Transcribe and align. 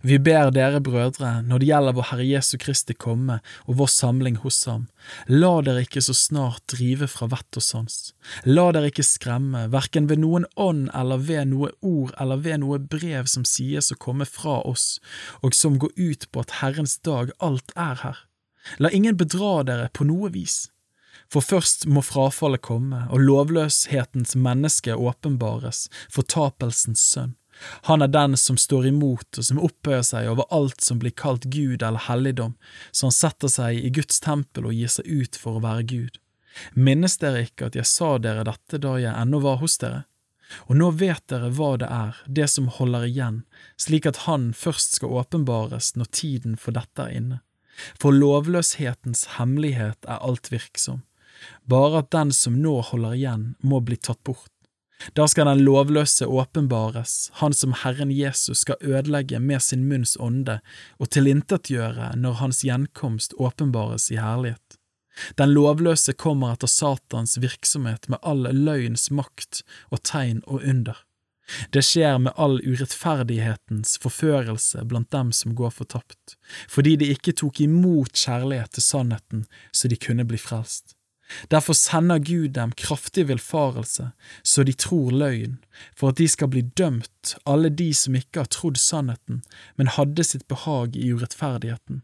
Vi 0.00 0.18
ber 0.18 0.50
dere 0.54 0.80
brødre, 0.80 1.42
når 1.44 1.60
det 1.60 1.68
gjelder 1.68 1.96
vår 1.96 2.08
Herre 2.10 2.26
Jesu 2.26 2.56
Kristi 2.58 2.94
komme 2.96 3.38
og 3.66 3.76
vår 3.78 3.90
samling 3.92 4.38
hos 4.42 4.62
ham, 4.70 4.88
la 5.28 5.52
dere 5.66 5.84
ikke 5.84 6.02
så 6.04 6.14
snart 6.16 6.64
drive 6.72 7.08
fra 7.12 7.28
vett 7.32 7.60
og 7.60 7.66
sans. 7.66 7.98
La 8.48 8.70
dere 8.74 8.88
ikke 8.90 9.06
skremme, 9.06 9.66
hverken 9.72 10.08
ved 10.10 10.22
noen 10.24 10.48
ånd 10.56 10.88
eller 10.96 11.22
ved 11.28 11.52
noe 11.52 11.72
ord 11.80 12.16
eller 12.22 12.40
ved 12.42 12.62
noe 12.64 12.80
brev 12.80 13.28
som 13.30 13.44
sies 13.48 13.92
å 13.92 14.00
komme 14.00 14.26
fra 14.28 14.60
oss, 14.64 14.96
og 15.42 15.54
som 15.54 15.78
går 15.82 15.92
ut 15.96 16.28
på 16.32 16.46
at 16.46 16.58
Herrens 16.62 16.98
dag 17.04 17.34
alt 17.38 17.74
er 17.76 18.00
her. 18.02 18.24
La 18.78 18.90
ingen 18.94 19.18
bedra 19.18 19.60
dere 19.66 19.90
på 19.92 20.06
noe 20.06 20.30
vis. 20.32 20.70
For 21.32 21.44
først 21.44 21.86
må 21.88 22.02
frafallet 22.04 22.62
komme, 22.64 23.06
og 23.10 23.22
lovløshetens 23.24 24.34
menneske 24.36 24.96
åpenbares, 24.96 25.86
fortapelsens 26.12 27.00
sønn. 27.00 27.36
Han 27.88 28.02
er 28.02 28.10
den 28.12 28.36
som 28.40 28.58
står 28.58 28.88
imot 28.90 29.38
og 29.38 29.46
som 29.46 29.60
opphøyer 29.62 30.04
seg 30.06 30.30
over 30.32 30.48
alt 30.54 30.82
som 30.84 31.00
blir 31.02 31.14
kalt 31.14 31.46
Gud 31.52 31.82
eller 31.82 32.08
helligdom, 32.08 32.56
så 32.90 33.08
han 33.08 33.16
setter 33.16 33.52
seg 33.52 33.78
i 33.78 33.92
Guds 33.94 34.20
tempel 34.24 34.68
og 34.68 34.76
gir 34.76 34.92
seg 34.92 35.08
ut 35.08 35.38
for 35.38 35.58
å 35.58 35.64
være 35.64 35.86
Gud. 35.90 36.18
Minnes 36.74 37.16
dere 37.20 37.46
ikke 37.46 37.70
at 37.70 37.76
jeg 37.78 37.88
sa 37.88 38.16
dere 38.20 38.44
dette 38.48 38.80
da 38.82 38.96
jeg 39.00 39.14
ennå 39.16 39.40
var 39.44 39.60
hos 39.62 39.78
dere? 39.80 40.04
Og 40.68 40.76
nå 40.76 40.90
vet 41.00 41.22
dere 41.32 41.48
hva 41.56 41.70
det 41.80 41.88
er, 41.88 42.18
det 42.26 42.48
som 42.52 42.68
holder 42.68 43.06
igjen, 43.08 43.38
slik 43.80 44.08
at 44.08 44.24
Han 44.26 44.50
først 44.52 44.98
skal 44.98 45.14
åpenbares 45.22 45.94
når 45.96 46.10
tiden 46.12 46.58
for 46.60 46.76
dette 46.76 47.06
er 47.06 47.16
inne. 47.16 47.40
For 47.96 48.12
lovløshetens 48.12 49.38
hemmelighet 49.38 50.04
er 50.04 50.20
alt 50.20 50.52
virksom, 50.52 51.02
bare 51.64 52.02
at 52.02 52.12
den 52.12 52.34
som 52.36 52.60
nå 52.60 52.80
holder 52.90 53.16
igjen, 53.16 53.46
må 53.64 53.80
bli 53.80 53.96
tatt 53.96 54.20
bort. 54.28 54.50
Da 55.18 55.26
skal 55.28 55.48
den 55.50 55.64
lovløse 55.66 56.26
åpenbares, 56.26 57.30
han 57.40 57.54
som 57.56 57.74
Herren 57.82 58.12
Jesus 58.14 58.62
skal 58.62 58.78
ødelegge 58.80 59.40
med 59.42 59.62
sin 59.62 59.88
munns 59.88 60.14
ånde 60.20 60.60
og 60.98 61.10
tilintetgjøre 61.10 62.12
når 62.16 62.38
hans 62.42 62.62
gjenkomst 62.66 63.34
åpenbares 63.38 64.10
i 64.14 64.20
herlighet. 64.22 64.78
Den 65.36 65.52
lovløse 65.52 66.14
kommer 66.16 66.54
etter 66.54 66.70
Satans 66.70 67.36
virksomhet 67.42 68.08
med 68.08 68.22
all 68.22 68.46
løgns 68.48 69.10
makt 69.12 69.64
og 69.90 70.02
tegn 70.08 70.40
og 70.46 70.62
under. 70.62 71.02
Det 71.74 71.82
skjer 71.84 72.16
med 72.22 72.32
all 72.40 72.60
urettferdighetens 72.62 73.98
forførelse 74.00 74.84
blant 74.88 75.10
dem 75.12 75.32
som 75.36 75.56
går 75.58 75.74
fortapt, 75.74 76.36
fordi 76.70 76.94
de 76.96 77.10
ikke 77.12 77.34
tok 77.36 77.60
imot 77.64 78.14
kjærlighet 78.16 78.72
til 78.78 78.86
sannheten 78.86 79.46
så 79.74 79.90
de 79.90 79.98
kunne 80.00 80.24
bli 80.28 80.40
frelst. 80.40 80.96
Derfor 81.50 81.74
sender 81.74 82.18
Gud 82.18 82.54
dem 82.56 82.72
kraftig 82.76 83.28
villfarelse, 83.28 84.10
så 84.42 84.64
de 84.64 84.72
tror 84.72 85.10
løgn, 85.10 85.58
for 85.96 86.12
at 86.12 86.18
de 86.18 86.28
skal 86.28 86.50
bli 86.52 86.62
dømt, 86.78 87.36
alle 87.46 87.70
de 87.70 87.90
som 87.94 88.16
ikke 88.18 88.44
har 88.44 88.50
trodd 88.52 88.80
sannheten, 88.80 89.42
men 89.76 89.92
hadde 89.96 90.24
sitt 90.24 90.48
behag 90.48 90.96
i 90.96 91.12
urettferdigheten. 91.12 92.02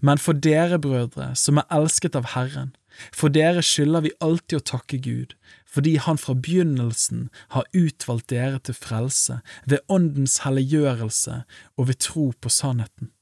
Men 0.00 0.18
for 0.18 0.36
dere, 0.36 0.78
brødre, 0.78 1.32
som 1.36 1.60
er 1.60 1.68
elsket 1.72 2.16
av 2.18 2.32
Herren, 2.34 2.74
for 3.14 3.32
dere 3.32 3.62
skylder 3.64 4.04
vi 4.04 4.16
alltid 4.20 4.58
å 4.58 4.66
takke 4.74 4.98
Gud, 5.00 5.36
fordi 5.64 5.96
Han 6.02 6.18
fra 6.18 6.34
begynnelsen 6.34 7.28
har 7.54 7.68
utvalgt 7.72 8.30
dere 8.32 8.58
til 8.58 8.74
frelse 8.74 9.40
ved 9.64 9.84
Åndens 9.88 10.40
helliggjørelse 10.44 11.42
og 11.76 11.88
ved 11.88 12.00
tro 12.02 12.30
på 12.40 12.52
sannheten. 12.52 13.12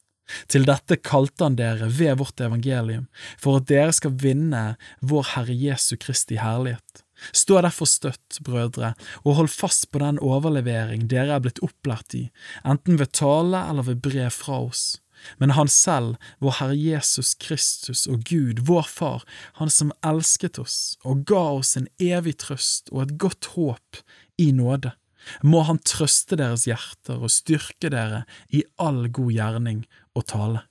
Til 0.48 0.67
dette 0.69 0.98
kalte 1.01 1.47
han 1.47 1.59
dere 1.59 1.89
ved 1.93 2.19
vårt 2.21 2.41
evangelium, 2.45 3.09
for 3.41 3.61
at 3.61 3.69
dere 3.71 3.95
skal 3.97 4.17
vinne 4.21 4.65
vår 5.01 5.34
Herre 5.34 5.57
Jesu 5.57 5.97
Kristi 6.01 6.39
herlighet. 6.41 7.05
Stå 7.34 7.59
derfor 7.65 7.89
støtt, 7.91 8.39
brødre, 8.47 8.93
og 9.25 9.41
hold 9.41 9.51
fast 9.51 9.89
på 9.91 9.99
den 10.03 10.21
overlevering 10.23 11.09
dere 11.11 11.34
er 11.34 11.43
blitt 11.43 11.62
opplært 11.67 12.15
i, 12.15 12.29
enten 12.62 13.01
ved 13.01 13.11
tale 13.19 13.65
eller 13.71 13.89
ved 13.91 14.03
brev 14.05 14.31
fra 14.34 14.61
oss. 14.69 15.01
Men 15.43 15.51
Han 15.59 15.67
selv, 15.67 16.15
vår 16.39 16.61
Herre 16.61 16.77
Jesus 16.79 17.34
Kristus 17.34 18.06
og 18.06 18.23
Gud, 18.29 18.62
vår 18.62 18.87
Far, 18.87 19.25
Han 19.59 19.71
som 19.71 19.91
elsket 20.06 20.61
oss 20.62 20.95
og 21.03 21.27
ga 21.27 21.43
oss 21.59 21.75
en 21.77 21.91
evig 21.99 22.37
trøst 22.38 22.93
og 22.94 23.03
et 23.03 23.19
godt 23.19 23.50
håp 23.56 24.03
i 24.38 24.53
nåde 24.55 24.94
må 25.43 25.65
Han 25.69 25.81
trøste 25.84 26.39
deres 26.39 26.67
hjerter 26.69 27.19
og 27.19 27.33
styrke 27.33 27.91
dere 27.93 28.25
i 28.51 28.65
all 28.79 29.09
god 29.09 29.33
gjerning 29.34 29.84
og 30.15 30.27
tale. 30.31 30.68